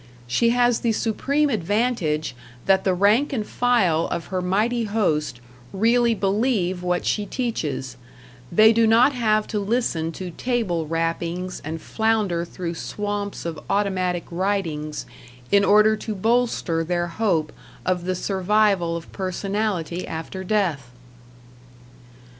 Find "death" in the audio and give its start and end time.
20.43-20.89